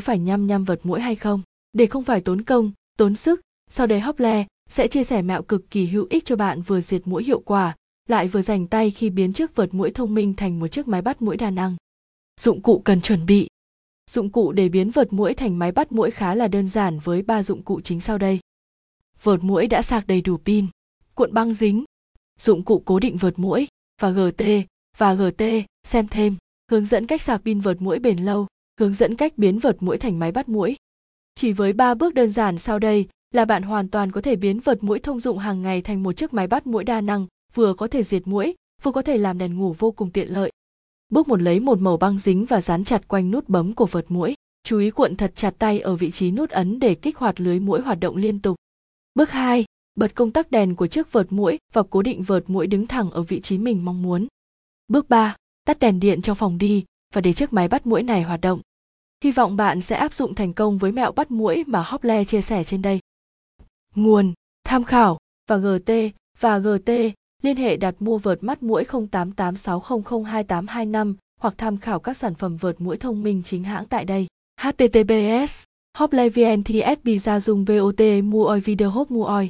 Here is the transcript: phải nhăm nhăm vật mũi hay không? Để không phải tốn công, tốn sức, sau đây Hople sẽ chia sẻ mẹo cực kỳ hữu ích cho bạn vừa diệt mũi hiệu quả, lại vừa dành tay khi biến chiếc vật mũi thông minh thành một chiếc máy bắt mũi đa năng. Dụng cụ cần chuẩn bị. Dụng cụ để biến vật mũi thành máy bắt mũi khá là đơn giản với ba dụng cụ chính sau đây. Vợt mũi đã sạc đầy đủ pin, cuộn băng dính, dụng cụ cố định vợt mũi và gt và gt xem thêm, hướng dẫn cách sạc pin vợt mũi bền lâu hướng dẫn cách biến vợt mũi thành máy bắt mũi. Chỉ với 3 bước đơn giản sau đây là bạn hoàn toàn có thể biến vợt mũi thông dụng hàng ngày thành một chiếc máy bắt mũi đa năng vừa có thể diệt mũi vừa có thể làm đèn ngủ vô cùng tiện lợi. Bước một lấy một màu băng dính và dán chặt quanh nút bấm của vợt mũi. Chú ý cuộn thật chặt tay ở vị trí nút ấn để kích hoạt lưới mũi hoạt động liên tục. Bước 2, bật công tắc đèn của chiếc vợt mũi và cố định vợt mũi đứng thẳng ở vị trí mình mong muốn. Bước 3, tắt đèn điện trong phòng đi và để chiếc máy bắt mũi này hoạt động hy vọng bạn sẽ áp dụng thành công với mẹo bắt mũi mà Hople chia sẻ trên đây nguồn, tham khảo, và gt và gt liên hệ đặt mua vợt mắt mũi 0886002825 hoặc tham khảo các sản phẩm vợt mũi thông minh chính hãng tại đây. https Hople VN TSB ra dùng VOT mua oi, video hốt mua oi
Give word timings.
phải 0.00 0.18
nhăm 0.18 0.46
nhăm 0.46 0.64
vật 0.64 0.80
mũi 0.82 1.00
hay 1.00 1.16
không? 1.16 1.42
Để 1.72 1.86
không 1.86 2.04
phải 2.04 2.20
tốn 2.20 2.42
công, 2.42 2.72
tốn 2.98 3.16
sức, 3.16 3.40
sau 3.70 3.86
đây 3.86 4.00
Hople 4.00 4.46
sẽ 4.68 4.88
chia 4.88 5.04
sẻ 5.04 5.22
mẹo 5.22 5.42
cực 5.42 5.70
kỳ 5.70 5.86
hữu 5.86 6.06
ích 6.10 6.24
cho 6.24 6.36
bạn 6.36 6.62
vừa 6.62 6.80
diệt 6.80 7.06
mũi 7.06 7.24
hiệu 7.24 7.40
quả, 7.40 7.76
lại 8.08 8.28
vừa 8.28 8.42
dành 8.42 8.66
tay 8.66 8.90
khi 8.90 9.10
biến 9.10 9.32
chiếc 9.32 9.56
vật 9.56 9.74
mũi 9.74 9.90
thông 9.90 10.14
minh 10.14 10.34
thành 10.34 10.60
một 10.60 10.68
chiếc 10.68 10.88
máy 10.88 11.02
bắt 11.02 11.22
mũi 11.22 11.36
đa 11.36 11.50
năng. 11.50 11.76
Dụng 12.40 12.62
cụ 12.62 12.82
cần 12.84 13.00
chuẩn 13.00 13.26
bị. 13.26 13.48
Dụng 14.10 14.30
cụ 14.30 14.52
để 14.52 14.68
biến 14.68 14.90
vật 14.90 15.12
mũi 15.12 15.34
thành 15.34 15.58
máy 15.58 15.72
bắt 15.72 15.92
mũi 15.92 16.10
khá 16.10 16.34
là 16.34 16.48
đơn 16.48 16.68
giản 16.68 16.98
với 16.98 17.22
ba 17.22 17.42
dụng 17.42 17.62
cụ 17.62 17.80
chính 17.80 18.00
sau 18.00 18.18
đây. 18.18 18.40
Vợt 19.22 19.44
mũi 19.44 19.66
đã 19.66 19.82
sạc 19.82 20.06
đầy 20.06 20.20
đủ 20.20 20.36
pin, 20.36 20.66
cuộn 21.14 21.32
băng 21.34 21.54
dính, 21.54 21.84
dụng 22.38 22.64
cụ 22.64 22.82
cố 22.84 22.98
định 22.98 23.16
vợt 23.16 23.38
mũi 23.38 23.68
và 24.00 24.10
gt 24.10 24.42
và 24.98 25.14
gt 25.14 25.42
xem 25.84 26.08
thêm, 26.08 26.36
hướng 26.70 26.84
dẫn 26.84 27.06
cách 27.06 27.22
sạc 27.22 27.40
pin 27.44 27.60
vợt 27.60 27.82
mũi 27.82 27.98
bền 27.98 28.18
lâu 28.18 28.46
hướng 28.80 28.94
dẫn 28.94 29.16
cách 29.16 29.32
biến 29.36 29.58
vợt 29.58 29.82
mũi 29.82 29.98
thành 29.98 30.18
máy 30.18 30.32
bắt 30.32 30.48
mũi. 30.48 30.76
Chỉ 31.34 31.52
với 31.52 31.72
3 31.72 31.94
bước 31.94 32.14
đơn 32.14 32.30
giản 32.30 32.58
sau 32.58 32.78
đây 32.78 33.08
là 33.34 33.44
bạn 33.44 33.62
hoàn 33.62 33.88
toàn 33.88 34.12
có 34.12 34.20
thể 34.20 34.36
biến 34.36 34.60
vợt 34.60 34.82
mũi 34.84 34.98
thông 34.98 35.20
dụng 35.20 35.38
hàng 35.38 35.62
ngày 35.62 35.82
thành 35.82 36.02
một 36.02 36.12
chiếc 36.12 36.34
máy 36.34 36.46
bắt 36.46 36.66
mũi 36.66 36.84
đa 36.84 37.00
năng 37.00 37.26
vừa 37.54 37.74
có 37.74 37.88
thể 37.88 38.02
diệt 38.02 38.26
mũi 38.26 38.54
vừa 38.82 38.92
có 38.92 39.02
thể 39.02 39.18
làm 39.18 39.38
đèn 39.38 39.58
ngủ 39.58 39.74
vô 39.78 39.90
cùng 39.90 40.10
tiện 40.10 40.28
lợi. 40.28 40.50
Bước 41.08 41.28
một 41.28 41.42
lấy 41.42 41.60
một 41.60 41.80
màu 41.80 41.96
băng 41.96 42.18
dính 42.18 42.44
và 42.44 42.60
dán 42.60 42.84
chặt 42.84 43.08
quanh 43.08 43.30
nút 43.30 43.48
bấm 43.48 43.72
của 43.72 43.86
vợt 43.86 44.04
mũi. 44.08 44.34
Chú 44.64 44.78
ý 44.78 44.90
cuộn 44.90 45.16
thật 45.16 45.32
chặt 45.34 45.54
tay 45.58 45.80
ở 45.80 45.96
vị 45.96 46.10
trí 46.10 46.30
nút 46.30 46.50
ấn 46.50 46.78
để 46.78 46.94
kích 46.94 47.16
hoạt 47.16 47.40
lưới 47.40 47.60
mũi 47.60 47.80
hoạt 47.80 48.00
động 48.00 48.16
liên 48.16 48.40
tục. 48.40 48.56
Bước 49.14 49.30
2, 49.30 49.64
bật 49.94 50.14
công 50.14 50.30
tắc 50.30 50.50
đèn 50.50 50.74
của 50.76 50.86
chiếc 50.86 51.12
vợt 51.12 51.32
mũi 51.32 51.58
và 51.72 51.82
cố 51.90 52.02
định 52.02 52.22
vợt 52.22 52.50
mũi 52.50 52.66
đứng 52.66 52.86
thẳng 52.86 53.10
ở 53.10 53.22
vị 53.22 53.40
trí 53.40 53.58
mình 53.58 53.84
mong 53.84 54.02
muốn. 54.02 54.26
Bước 54.88 55.08
3, 55.08 55.36
tắt 55.64 55.78
đèn 55.78 56.00
điện 56.00 56.22
trong 56.22 56.36
phòng 56.36 56.58
đi 56.58 56.84
và 57.14 57.20
để 57.20 57.32
chiếc 57.32 57.52
máy 57.52 57.68
bắt 57.68 57.86
mũi 57.86 58.02
này 58.02 58.22
hoạt 58.22 58.40
động 58.40 58.60
hy 59.22 59.30
vọng 59.30 59.56
bạn 59.56 59.80
sẽ 59.80 59.96
áp 59.96 60.12
dụng 60.12 60.34
thành 60.34 60.52
công 60.52 60.78
với 60.78 60.92
mẹo 60.92 61.12
bắt 61.12 61.30
mũi 61.30 61.64
mà 61.66 61.82
Hople 61.82 62.24
chia 62.24 62.40
sẻ 62.40 62.64
trên 62.64 62.82
đây 62.82 63.00
nguồn, 63.94 64.32
tham 64.64 64.84
khảo, 64.84 65.18
và 65.48 65.56
gt 65.56 65.90
và 66.40 66.58
gt 66.58 66.90
liên 67.42 67.56
hệ 67.56 67.76
đặt 67.76 67.94
mua 68.00 68.18
vợt 68.18 68.42
mắt 68.42 68.62
mũi 68.62 68.84
0886002825 68.84 71.14
hoặc 71.40 71.54
tham 71.58 71.76
khảo 71.76 72.00
các 72.00 72.16
sản 72.16 72.34
phẩm 72.34 72.56
vợt 72.56 72.80
mũi 72.80 72.96
thông 72.96 73.22
minh 73.22 73.42
chính 73.44 73.64
hãng 73.64 73.86
tại 73.86 74.04
đây. 74.04 74.26
https 74.60 75.64
Hople 75.98 76.28
VN 76.28 76.62
TSB 76.64 77.08
ra 77.20 77.40
dùng 77.40 77.64
VOT 77.64 78.00
mua 78.24 78.44
oi, 78.44 78.60
video 78.60 78.90
hốt 78.90 79.10
mua 79.10 79.24
oi 79.24 79.48